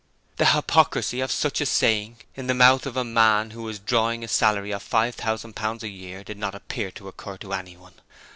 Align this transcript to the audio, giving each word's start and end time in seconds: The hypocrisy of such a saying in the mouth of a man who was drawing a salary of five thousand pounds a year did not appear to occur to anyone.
The 0.37 0.47
hypocrisy 0.47 1.19
of 1.21 1.31
such 1.31 1.61
a 1.61 1.65
saying 1.67 2.17
in 2.33 2.47
the 2.47 2.55
mouth 2.55 2.87
of 2.87 2.97
a 2.97 3.03
man 3.03 3.51
who 3.51 3.61
was 3.61 3.77
drawing 3.77 4.23
a 4.23 4.27
salary 4.27 4.71
of 4.71 4.81
five 4.81 5.13
thousand 5.13 5.55
pounds 5.55 5.83
a 5.83 5.89
year 5.89 6.23
did 6.23 6.39
not 6.39 6.55
appear 6.55 6.89
to 6.93 7.07
occur 7.07 7.37
to 7.37 7.53
anyone. 7.53 7.93